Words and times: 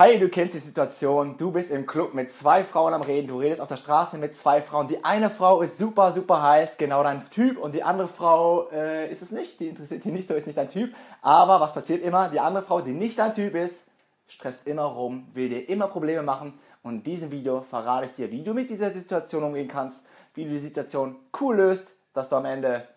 Hi, 0.00 0.18
du 0.18 0.30
kennst 0.30 0.54
die 0.54 0.60
Situation. 0.60 1.36
Du 1.36 1.52
bist 1.52 1.70
im 1.70 1.84
Club 1.84 2.14
mit 2.14 2.32
zwei 2.32 2.64
Frauen 2.64 2.94
am 2.94 3.02
Reden. 3.02 3.28
Du 3.28 3.38
redest 3.38 3.60
auf 3.60 3.68
der 3.68 3.76
Straße 3.76 4.16
mit 4.16 4.34
zwei 4.34 4.62
Frauen. 4.62 4.88
Die 4.88 5.04
eine 5.04 5.28
Frau 5.28 5.60
ist 5.60 5.76
super, 5.76 6.10
super 6.12 6.42
heiß, 6.42 6.78
genau 6.78 7.02
dein 7.02 7.22
Typ. 7.28 7.58
Und 7.58 7.74
die 7.74 7.82
andere 7.82 8.08
Frau 8.08 8.70
äh, 8.70 9.12
ist 9.12 9.20
es 9.20 9.30
nicht. 9.30 9.60
Die 9.60 9.68
interessiert 9.68 10.02
dich 10.02 10.10
nicht 10.10 10.26
so, 10.26 10.32
ist 10.32 10.46
nicht 10.46 10.56
dein 10.56 10.70
Typ. 10.70 10.94
Aber 11.20 11.60
was 11.60 11.74
passiert 11.74 12.02
immer? 12.02 12.30
Die 12.30 12.40
andere 12.40 12.64
Frau, 12.64 12.80
die 12.80 12.92
nicht 12.92 13.18
dein 13.18 13.34
Typ 13.34 13.54
ist, 13.54 13.88
stresst 14.26 14.66
immer 14.66 14.84
rum, 14.84 15.26
will 15.34 15.50
dir 15.50 15.68
immer 15.68 15.86
Probleme 15.86 16.22
machen. 16.22 16.58
Und 16.82 16.94
in 16.94 17.02
diesem 17.02 17.30
Video 17.30 17.60
verrate 17.60 18.06
ich 18.06 18.12
dir, 18.12 18.30
wie 18.30 18.42
du 18.42 18.54
mit 18.54 18.70
dieser 18.70 18.92
Situation 18.92 19.44
umgehen 19.44 19.68
kannst, 19.68 20.06
wie 20.32 20.44
du 20.44 20.50
die 20.50 20.60
Situation 20.60 21.16
cool 21.38 21.56
löst, 21.56 21.94
dass 22.14 22.30
du 22.30 22.36
am 22.36 22.46
Ende 22.46 22.88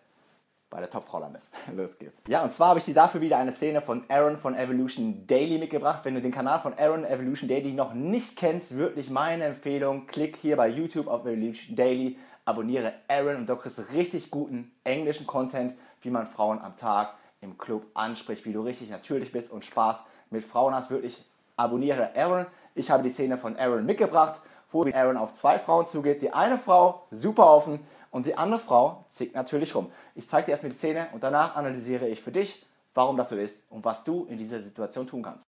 bei 0.74 0.80
der 0.80 0.90
Topfrau 0.90 1.20
landest. 1.20 1.52
Los 1.76 1.96
geht's. 1.98 2.20
Ja, 2.26 2.42
und 2.42 2.52
zwar 2.52 2.70
habe 2.70 2.80
ich 2.80 2.84
dir 2.84 2.94
dafür 2.94 3.20
wieder 3.20 3.38
eine 3.38 3.52
Szene 3.52 3.80
von 3.80 4.02
Aaron 4.08 4.36
von 4.36 4.56
Evolution 4.56 5.24
Daily 5.24 5.58
mitgebracht. 5.58 6.00
Wenn 6.02 6.16
du 6.16 6.20
den 6.20 6.32
Kanal 6.32 6.58
von 6.58 6.76
Aaron 6.76 7.04
Evolution 7.04 7.48
Daily 7.48 7.72
noch 7.72 7.94
nicht 7.94 8.36
kennst, 8.36 8.76
wirklich 8.76 9.08
meine 9.08 9.44
Empfehlung, 9.44 10.08
klick 10.08 10.36
hier 10.36 10.56
bei 10.56 10.66
YouTube 10.66 11.06
auf 11.06 11.24
Evolution 11.26 11.76
Daily, 11.76 12.18
abonniere 12.44 12.92
Aaron 13.06 13.36
und 13.36 13.48
du 13.48 13.54
kriegst 13.54 13.92
richtig 13.92 14.32
guten 14.32 14.72
englischen 14.82 15.28
Content, 15.28 15.74
wie 16.02 16.10
man 16.10 16.26
Frauen 16.26 16.58
am 16.58 16.76
Tag 16.76 17.14
im 17.40 17.56
Club 17.56 17.86
anspricht, 17.94 18.44
wie 18.44 18.52
du 18.52 18.62
richtig 18.62 18.90
natürlich 18.90 19.30
bist 19.30 19.52
und 19.52 19.64
Spaß 19.64 20.04
mit 20.30 20.42
Frauen 20.42 20.74
hast. 20.74 20.90
Wirklich 20.90 21.24
abonniere 21.56 22.16
Aaron. 22.16 22.46
Ich 22.74 22.90
habe 22.90 23.04
die 23.04 23.10
Szene 23.10 23.38
von 23.38 23.56
Aaron 23.56 23.86
mitgebracht, 23.86 24.40
wo 24.74 24.84
Aaron 24.92 25.16
auf 25.16 25.34
zwei 25.34 25.58
Frauen 25.58 25.86
zugeht. 25.86 26.20
Die 26.20 26.32
eine 26.32 26.58
Frau 26.58 27.06
super 27.10 27.46
offen 27.46 27.80
und 28.10 28.26
die 28.26 28.36
andere 28.36 28.58
Frau 28.58 29.04
zickt 29.08 29.34
natürlich 29.34 29.74
rum. 29.74 29.90
Ich 30.14 30.28
zeige 30.28 30.46
dir 30.46 30.52
erstmal 30.52 30.72
die 30.72 30.78
Szene 30.78 31.06
und 31.12 31.22
danach 31.22 31.56
analysiere 31.56 32.08
ich 32.08 32.20
für 32.20 32.32
dich, 32.32 32.66
warum 32.94 33.16
das 33.16 33.30
so 33.30 33.36
ist 33.36 33.62
und 33.70 33.84
was 33.84 34.04
du 34.04 34.26
in 34.28 34.38
dieser 34.38 34.60
Situation 34.60 35.06
tun 35.06 35.22
kannst. 35.22 35.46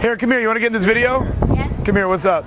Here, 0.00 0.16
come 0.16 0.32
here. 0.32 0.42
You 0.42 0.48
want 0.48 0.56
to 0.56 0.60
get 0.60 0.72
in 0.72 0.78
this 0.78 0.86
video? 0.86 1.24
Yes. 1.54 1.68
Come 1.84 1.96
here. 1.96 2.08
What's 2.08 2.24
up? 2.24 2.44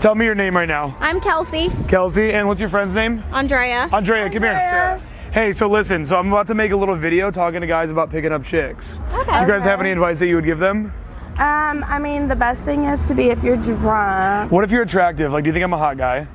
Tell 0.00 0.14
me 0.14 0.24
your 0.24 0.34
name 0.34 0.56
right 0.56 0.68
now. 0.68 0.94
I'm 1.00 1.20
Kelsey. 1.20 1.70
Kelsey, 1.88 2.32
and 2.32 2.46
what's 2.46 2.60
your 2.60 2.68
friend's 2.68 2.94
name? 2.94 3.22
Andrea. 3.32 3.88
Andrea, 3.92 4.30
come 4.30 4.42
here. 4.42 4.52
Andrea. 4.52 5.02
Hey, 5.32 5.52
so 5.52 5.68
listen, 5.68 6.04
so 6.06 6.16
I'm 6.16 6.32
about 6.32 6.46
to 6.46 6.54
make 6.54 6.72
a 6.72 6.76
little 6.76 6.96
video 6.96 7.30
talking 7.30 7.60
to 7.60 7.66
guys 7.66 7.90
about 7.90 8.10
picking 8.10 8.32
up 8.32 8.44
chicks. 8.44 8.86
Okay. 9.12 9.32
Do 9.32 9.40
you 9.40 9.46
guys 9.46 9.64
have 9.64 9.80
any 9.80 9.90
advice 9.90 10.18
that 10.18 10.26
you 10.26 10.36
would 10.36 10.44
give 10.44 10.58
them? 10.58 10.92
Um, 11.38 11.84
I 11.86 11.98
mean, 11.98 12.28
the 12.28 12.36
best 12.36 12.62
thing 12.62 12.84
is 12.84 13.00
to 13.08 13.14
be 13.14 13.24
if 13.24 13.42
you're 13.44 13.56
drunk. 13.56 14.50
What 14.50 14.64
if 14.64 14.70
you're 14.70 14.82
attractive? 14.82 15.32
Like, 15.32 15.44
do 15.44 15.48
you 15.48 15.52
think 15.52 15.64
I'm 15.64 15.72
a 15.74 15.78
hot 15.78 15.98
guy? 15.98 16.26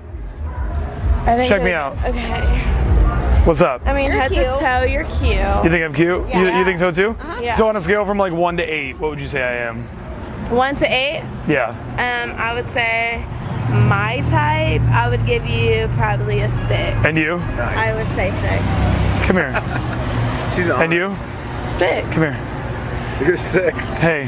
I 1.24 1.36
think 1.36 1.50
Check 1.50 1.64
me 1.64 1.72
out. 1.72 1.98
Okay. 2.06 2.42
What's 3.46 3.62
up? 3.62 3.82
I 3.88 3.96
mean, 3.96 4.06
You're 4.06 4.22
head 4.22 4.32
cute. 4.32 4.46
to 4.46 4.60
toe, 4.60 4.84
you're 4.84 5.06
cute. 5.06 5.64
You 5.64 5.72
think 5.72 5.84
I'm 5.84 5.94
cute? 5.96 6.30
You, 6.32 6.56
you 6.56 6.64
think 6.64 6.78
so 6.78 6.92
too? 6.92 7.16
Yeah. 7.42 7.58
So 7.58 7.68
on 7.68 7.76
a 7.76 7.82
scale 7.82 8.06
from 8.06 8.20
like 8.20 8.34
one 8.34 8.58
to 8.58 8.64
eight, 8.64 9.00
what 9.00 9.10
would 9.10 9.20
you 9.20 9.28
say 9.28 9.42
I 9.42 9.68
am? 9.68 9.84
One 10.52 10.76
to 10.76 10.86
eight. 10.86 11.24
Yeah. 11.48 11.70
Um, 11.94 12.38
I 12.40 12.54
would 12.54 12.72
say 12.74 13.26
my 13.88 14.18
type. 14.30 14.82
I 14.92 15.10
would 15.10 15.26
give 15.26 15.44
you 15.48 15.88
probably 15.98 16.42
a 16.42 16.50
six. 16.68 16.96
And 17.06 17.18
you? 17.18 17.38
I 17.38 17.96
would 17.96 18.06
say 18.14 18.30
six. 18.30 19.26
Come 19.26 19.38
here. 19.38 19.54
She's 20.56 20.70
on. 20.70 20.84
And 20.84 20.94
you? 20.94 21.12
Six. 21.80 22.08
Come 22.14 22.22
here. 22.34 23.26
You're 23.26 23.38
six. 23.38 24.00
Hey, 24.00 24.26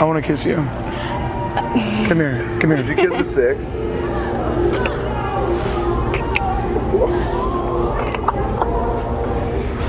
I 0.00 0.04
want 0.04 0.24
to 0.24 0.26
kiss 0.26 0.46
you. 0.46 0.54
Come 0.56 2.16
here. 2.16 2.58
Come 2.58 2.70
here. 2.70 2.76
Did 2.78 2.88
you 2.88 2.94
kiss 2.94 3.18
a 3.18 3.22
six? 3.22 3.68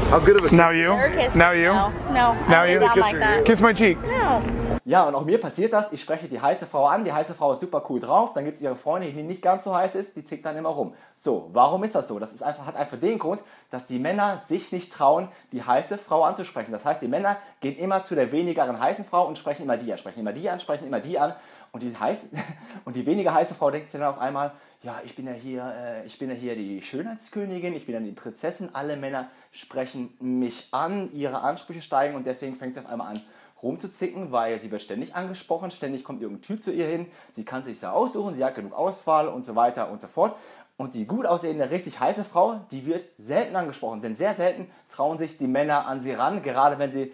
How 0.09 0.20
good 0.20 0.36
of 0.36 0.44
a 0.44 0.50
kiss? 0.50 0.52
Now 0.52 0.72
you. 0.72 0.89
Now 1.34 1.52
you. 1.52 1.64
No, 1.64 1.94
no. 2.09 2.34
Now 2.50 2.64
I 2.64 2.72
you. 2.72 2.80
Kiss, 2.80 2.98
like 2.98 3.20
that. 3.20 3.45
kiss 3.45 3.62
my 3.62 3.72
cheek. 3.72 4.02
No. 4.02 4.61
Ja, 4.83 5.03
und 5.07 5.13
auch 5.13 5.25
mir 5.25 5.39
passiert 5.39 5.73
das. 5.73 5.91
Ich 5.91 6.01
spreche 6.01 6.27
die 6.27 6.41
heiße 6.41 6.65
Frau 6.65 6.87
an. 6.87 7.05
Die 7.05 7.13
heiße 7.13 7.35
Frau 7.35 7.53
ist 7.53 7.59
super 7.59 7.85
cool 7.89 7.99
drauf. 7.99 8.33
Dann 8.33 8.45
gibt 8.45 8.57
es 8.57 8.63
ihre 8.63 8.75
Freundin, 8.75 9.15
die 9.15 9.21
nicht 9.21 9.43
ganz 9.43 9.63
so 9.63 9.75
heiß 9.75 9.93
ist. 9.93 10.15
Die 10.15 10.25
zickt 10.25 10.43
dann 10.43 10.57
immer 10.57 10.69
rum. 10.69 10.95
So, 11.15 11.49
warum 11.53 11.83
ist 11.83 11.93
das 11.93 12.07
so? 12.07 12.17
Das 12.17 12.33
ist 12.33 12.41
einfach, 12.41 12.65
hat 12.65 12.75
einfach 12.75 12.99
den 12.99 13.19
Grund, 13.19 13.41
dass 13.69 13.85
die 13.85 13.99
Männer 13.99 14.41
sich 14.47 14.71
nicht 14.71 14.91
trauen, 14.91 15.27
die 15.52 15.64
heiße 15.64 15.99
Frau 15.99 16.23
anzusprechen. 16.23 16.71
Das 16.71 16.83
heißt, 16.83 17.02
die 17.02 17.08
Männer 17.08 17.37
gehen 17.59 17.77
immer 17.77 18.02
zu 18.02 18.15
der 18.15 18.31
wenigeren 18.31 18.80
heißen 18.80 19.05
Frau 19.05 19.27
und 19.27 19.37
sprechen 19.37 19.64
immer 19.64 19.77
die 19.77 19.91
an. 19.91 19.99
Sprechen 19.99 20.21
immer 20.21 20.33
die 20.33 20.49
an, 20.49 20.59
sprechen 20.59 20.87
immer 20.87 20.99
die 20.99 21.20
an. 21.20 21.36
Und 21.71 21.83
die, 21.83 21.95
heiß, 21.95 22.30
und 22.86 22.95
die 22.95 23.05
weniger 23.05 23.36
heiße 23.36 23.53
Frau 23.53 23.70
denkt 23.70 23.89
sich 23.89 23.99
dann 23.99 24.09
auf 24.09 24.20
einmal, 24.20 24.52
ja, 24.81 24.99
ich 25.05 25.15
bin 25.15 25.27
ja 25.27 25.33
hier, 25.33 25.73
äh, 25.77 26.05
ich 26.08 26.17
bin 26.17 26.30
ja 26.30 26.36
hier 26.36 26.55
die 26.55 26.81
Schönheitskönigin, 26.81 27.75
ich 27.75 27.86
bin 27.86 27.93
ja 27.93 28.02
die 28.02 28.11
Prinzessin. 28.11 28.71
Alle 28.73 28.97
Männer 28.97 29.30
sprechen 29.52 30.15
mich 30.20 30.70
an, 30.71 31.14
ihre 31.14 31.41
Ansprüche 31.41 31.83
steigen 31.83 32.15
und 32.15 32.25
deswegen 32.25 32.55
fängt 32.55 32.73
sie 32.73 32.80
auf 32.80 32.87
einmal 32.87 33.11
an, 33.11 33.21
rumzuzicken, 33.64 34.32
weil 34.32 34.60
sie 34.60 34.72
wird 34.72 34.82
ständig 34.82 35.16
angesprochen, 35.16 35.72
ständig 35.72 36.04
kommt 36.04 36.22
irgendein 36.22 36.44
Typ 36.44 36.64
zu 36.64 36.72
ihr 36.72 36.88
hin, 36.88 37.08
sie 37.32 37.45
kann 37.45 37.64
sich 37.64 37.82
ja 37.82 37.92
aussuchen, 37.92 38.36
sie 38.36 38.44
hat 38.44 38.55
genug 38.55 38.73
Auswahl 38.73 39.27
und 39.27 39.45
so 39.45 39.55
weiter 39.55 39.92
und 39.92 40.02
so 40.02 40.08
fort. 40.08 40.36
Und 40.77 40.95
die 40.95 41.05
gut 41.05 41.27
aussehende, 41.27 41.70
richtig 41.70 42.00
heiße 42.00 42.23
Frau, 42.23 42.61
die 42.71 42.86
wird 42.88 43.04
selten 43.17 43.55
angesprochen, 43.55 44.02
denn 44.02 44.16
sehr 44.16 44.33
selten 44.33 44.67
trauen 44.89 45.20
sich 45.20 45.38
die 45.38 45.48
Männer 45.48 45.86
an 45.86 46.02
sie 46.02 46.14
ran, 46.14 46.42
gerade 46.42 46.80
wenn 46.80 46.92
sie 46.92 47.14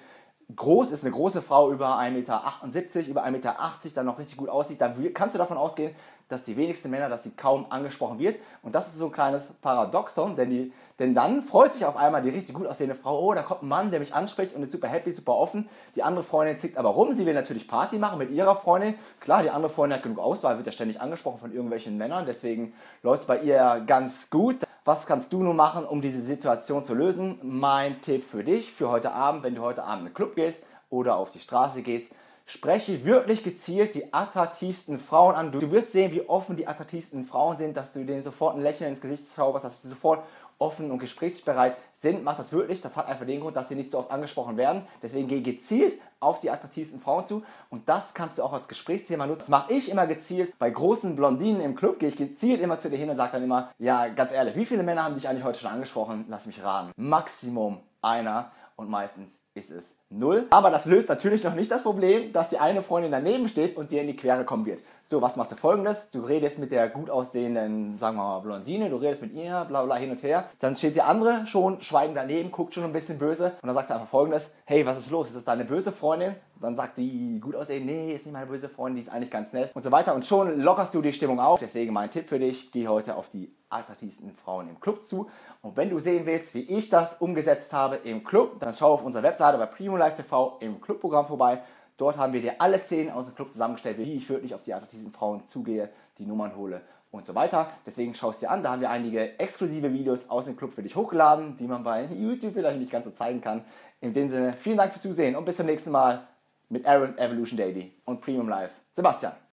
groß 0.56 0.92
ist, 0.92 1.04
eine 1.04 1.14
große 1.14 1.42
Frau 1.42 1.72
über 1.72 2.00
1,78 2.00 2.12
Meter, 2.12 3.10
über 3.10 3.26
1,80 3.26 3.32
Meter, 3.32 3.56
dann 3.96 4.06
noch 4.06 4.18
richtig 4.18 4.38
gut 4.38 4.50
aussieht, 4.50 4.80
dann 4.80 5.14
kannst 5.14 5.36
du 5.36 5.40
davon 5.40 5.58
ausgehen, 5.58 5.94
dass 6.30 6.44
die 6.44 6.58
wenigsten 6.58 6.90
Männer, 6.90 7.10
dass 7.10 7.24
sie 7.24 7.32
kaum 7.32 7.66
angesprochen 7.70 8.20
wird. 8.20 8.40
Und 8.62 8.76
das 8.76 8.88
ist 8.88 8.98
so 8.98 9.06
ein 9.06 9.12
kleines 9.12 9.48
Paradoxon, 9.62 10.36
denn, 10.36 10.50
die, 10.50 10.74
denn 11.00 11.14
dann 11.14 11.42
freut 11.42 11.74
sich 11.74 11.86
auf 11.86 11.96
einmal 11.96 12.22
die 12.22 12.30
richtig 12.30 12.56
gut 12.56 12.68
aussehende 12.68 12.96
Frau, 12.96 13.20
oh, 13.20 13.34
da 13.34 13.44
kommt 13.44 13.64
ein 13.64 13.68
Mann, 13.68 13.92
der 13.92 14.00
mich 14.00 14.14
anspricht 14.14 14.56
und 14.56 14.64
ist 14.64 14.72
super 14.72 14.88
happy, 14.88 15.12
super 15.12 15.36
offen. 15.36 15.70
Die 15.96 16.04
andere 16.04 16.24
Freundin 16.24 16.60
zickt 16.60 16.78
aber 16.78 16.90
rum, 16.90 17.16
sie 17.16 17.26
will 17.26 17.34
natürlich 17.34 17.68
Party 17.68 17.98
machen 17.98 18.18
mit 18.18 18.32
ihrer 18.32 18.56
Freundin. 18.56 18.96
Klar, 19.20 19.44
die 19.44 19.50
andere 19.50 19.72
Freundin 19.72 19.98
hat 19.98 20.04
genug 20.04 20.20
Auswahl, 20.20 20.58
wird 20.58 20.66
ja 20.66 20.74
ständig 20.74 21.00
angesprochen 21.00 21.40
von 21.40 21.52
irgendwelchen 21.52 21.98
Männern, 21.98 22.26
deswegen 22.26 22.74
läuft 23.04 23.22
es 23.22 23.28
bei 23.28 23.40
ihr 23.40 23.84
ganz 23.86 24.30
gut. 24.30 24.67
Was 24.88 25.06
kannst 25.06 25.34
du 25.34 25.44
nun 25.44 25.58
machen, 25.58 25.84
um 25.84 26.02
diese 26.02 26.22
Situation 26.22 26.86
zu 26.86 26.94
lösen? 26.94 27.40
Mein 27.44 28.00
Tipp 28.00 28.24
für 28.24 28.46
dich, 28.46 28.72
für 28.72 28.90
heute 28.90 29.12
Abend, 29.12 29.44
wenn 29.44 29.54
du 29.54 29.62
heute 29.62 29.84
Abend 29.84 30.04
in 30.04 30.06
den 30.06 30.14
Club 30.14 30.36
gehst 30.36 30.64
oder 30.90 31.18
auf 31.18 31.30
die 31.30 31.42
Straße 31.42 31.82
gehst, 31.82 32.14
spreche 32.46 33.04
wirklich 33.04 33.44
gezielt 33.44 33.96
die 33.96 34.14
attraktivsten 34.14 34.98
Frauen 34.98 35.36
an. 35.36 35.52
Du 35.52 35.72
wirst 35.72 35.92
sehen, 35.92 36.14
wie 36.14 36.22
offen 36.22 36.56
die 36.56 36.68
attraktivsten 36.68 37.26
Frauen 37.26 37.58
sind, 37.58 37.76
dass 37.76 37.92
du 37.92 38.06
denen 38.06 38.24
sofort 38.24 38.56
ein 38.56 38.62
Lächeln 38.62 38.92
ins 38.92 39.02
Gesicht 39.02 39.28
zauberst, 39.28 39.66
dass 39.66 39.82
sie 39.82 39.90
sofort 39.90 40.24
offen 40.58 40.90
und 40.90 41.00
gesprächsbereit 41.00 41.76
sind. 42.02 42.24
Mach 42.24 42.38
das 42.38 42.52
wirklich. 42.52 42.82
Das 42.82 42.98
hat 42.98 43.08
einfach 43.08 43.26
den 43.26 43.42
Grund, 43.42 43.56
dass 43.56 43.70
sie 43.70 43.76
nicht 43.76 43.92
so 43.92 44.00
oft 44.00 44.12
angesprochen 44.12 44.58
werden. 44.58 44.84
Deswegen 45.02 45.28
geh 45.28 45.42
gezielt 45.42 46.00
auf 46.20 46.40
die 46.40 46.50
attraktivsten 46.50 47.00
Frauen 47.00 47.28
zu. 47.28 47.44
Und 47.70 47.88
das 47.90 48.14
kannst 48.14 48.38
du 48.38 48.44
auch 48.44 48.54
als 48.54 48.68
Gesprächsthema 48.68 49.26
nutzen. 49.26 49.40
Das 49.40 49.50
mache 49.50 49.74
ich 49.74 49.90
immer 49.90 50.08
gezielt. 50.08 50.58
Bei 50.60 50.70
großen 50.70 51.16
Blondinen 51.16 51.62
im 51.62 51.76
Club 51.76 52.00
gehe 52.00 52.10
ich 52.10 52.18
gezielt 52.18 52.62
immer 52.62 52.80
zu 52.80 52.90
dir 52.90 52.98
hin 52.98 53.10
und 53.10 53.18
sage 53.18 53.34
dann 53.34 53.44
immer, 53.44 53.72
ja, 53.80 54.08
ganz 54.08 54.32
ehrlich, 54.32 54.56
wie 54.56 54.66
viele 54.66 54.84
Männer 54.84 55.04
haben 55.04 55.16
dich 55.16 55.28
eigentlich 55.28 55.44
heute 55.44 55.60
schon 55.60 55.72
angesprochen? 55.72 56.26
Lass 56.30 56.46
mich 56.46 56.64
raten. 56.64 56.92
Maximum 56.96 57.80
einer 58.02 58.52
und 58.78 58.90
meistens 58.90 59.40
ist 59.56 59.72
es 59.72 59.98
null. 60.10 60.46
Aber 60.52 60.70
das 60.70 60.86
löst 60.86 61.10
natürlich 61.10 61.44
noch 61.44 61.56
nicht 61.56 61.72
das 61.72 61.84
Problem, 61.84 62.32
dass 62.32 62.50
die 62.50 62.60
eine 62.60 62.84
Freundin 62.84 63.12
daneben 63.12 63.50
steht 63.50 63.76
und 63.76 63.92
dir 63.92 64.02
in 64.02 64.08
die 64.08 64.16
Quere 64.16 64.46
kommen 64.46 64.66
wird. 64.66 64.80
So, 65.04 65.22
was 65.22 65.36
machst 65.36 65.52
du 65.52 65.56
folgendes? 65.56 66.12
Du 66.12 66.22
redest 66.22 66.60
mit 66.60 66.72
der 66.72 66.88
gut 66.90 67.10
aussehenden, 67.10 67.98
sagen 67.98 68.18
wir 68.18 68.24
mal, 68.24 68.40
Blondine, 68.40 68.90
du 68.90 68.98
redest 68.98 69.24
mit 69.24 69.34
ihr, 69.34 69.66
bla 69.68 69.84
bla 69.84 69.96
hin 69.96 70.12
und 70.12 70.22
her. 70.22 70.50
Dann 70.60 70.76
steht 70.76 70.96
die 70.96 71.02
andere 71.02 71.48
schon 71.48 71.82
schweigend 71.82 72.18
daneben, 72.18 72.52
guckt 72.52 72.76
schon 72.76 72.84
ein 72.84 72.94
bisschen 72.94 73.18
böse 73.18 73.54
und 73.62 73.68
dann 73.68 73.74
sagst 73.74 73.90
du 73.90 73.96
einfach 73.96 74.10
folgendes: 74.10 74.54
Hey, 74.66 74.86
was 74.86 74.98
ist 74.98 75.10
los? 75.10 75.30
Ist 75.30 75.38
das 75.38 75.46
deine 75.46 75.66
böse 75.66 75.92
Freundin? 75.92 76.36
Und 76.56 76.64
dann 76.64 76.76
sagt 76.76 76.98
die 76.98 77.40
gut 77.40 77.56
aussehend, 77.56 77.86
nee, 77.86 78.14
ist 78.14 78.26
nicht 78.26 78.34
meine 78.34 78.48
böse 78.48 78.70
Freundin, 78.70 78.98
die 78.98 79.08
ist 79.08 79.14
eigentlich 79.14 79.32
ganz 79.32 79.54
nett 79.54 79.72
und 79.76 79.84
so 79.84 79.92
weiter. 79.92 80.14
Und 80.14 80.26
schon 80.26 80.60
lockerst 80.60 80.94
du 80.94 81.02
die 81.02 81.14
Stimmung 81.14 81.40
auf. 81.40 81.60
Deswegen 81.60 81.94
mein 81.94 82.12
Tipp 82.12 82.30
für 82.30 82.40
dich: 82.40 82.72
Geh 82.72 82.88
heute 82.88 83.16
auf 83.16 83.30
die 83.30 83.56
attraktivsten 83.70 84.32
Frauen 84.34 84.70
im 84.70 84.80
Club 84.80 85.06
zu. 85.06 85.30
Und 85.62 85.76
wenn 85.78 85.90
du 85.90 86.00
sehen 86.00 86.26
willst, 86.26 86.56
wie 86.56 86.62
ich 86.62 86.90
das 86.90 87.16
umgesetzt 87.20 87.74
habe 87.74 87.98
im 87.98 88.24
Club, 88.24 88.60
dann 88.60 88.76
schau 88.76 88.94
auf 88.94 89.04
unserer 89.04 89.24
Webseite 89.24 89.58
bei 89.58 89.66
Primo 89.66 89.98
Live 89.98 90.16
TV 90.16 90.58
im 90.60 90.80
Clubprogramm 90.82 91.26
vorbei. 91.26 91.62
Dort 91.98 92.18
haben 92.18 92.34
wir 92.34 92.42
dir 92.42 92.56
alle 92.60 92.80
Szenen 92.80 93.12
aus 93.12 93.26
dem 93.26 93.36
Club 93.36 93.52
zusammengestellt, 93.52 93.98
wie 93.98 94.14
ich 94.14 94.30
wirklich 94.30 94.54
auf 94.54 94.64
die 94.64 94.74
attraktivsten 94.74 95.12
Frauen 95.12 95.46
zugehe, 95.48 95.90
die 96.20 96.26
Nummern 96.26 96.56
hole 96.56 96.82
und 97.12 97.26
so 97.26 97.34
weiter. 97.36 97.68
Deswegen 97.86 98.14
schau 98.16 98.30
es 98.30 98.40
dir 98.40 98.52
an. 98.52 98.64
Da 98.64 98.72
haben 98.72 98.82
wir 98.82 98.90
einige 98.90 99.40
exklusive 99.40 99.92
Videos 99.92 100.30
aus 100.30 100.46
dem 100.46 100.56
Club 100.56 100.74
für 100.74 100.84
dich 100.84 100.96
hochgeladen, 100.96 101.58
die 101.58 101.68
man 101.68 101.84
bei 101.84 102.06
YouTube 102.06 102.54
vielleicht 102.54 102.80
nicht 102.80 102.92
ganz 102.92 103.06
so 103.06 103.12
zeigen 103.12 103.42
kann. 103.42 103.66
In 104.00 104.14
dem 104.14 104.30
Sinne, 104.30 104.54
vielen 104.54 104.78
Dank 104.78 104.92
fürs 104.92 105.04
Zusehen 105.04 105.36
und 105.36 105.46
bis 105.46 105.58
zum 105.58 105.66
nächsten 105.66 105.92
Mal 105.92 106.28
mit 106.70 106.86
Aaron 106.86 107.18
Evolution 107.18 107.58
Daily 107.58 107.94
und 108.06 108.22
Premium 108.22 108.50
Live. 108.50 108.72
Sebastian. 108.94 109.38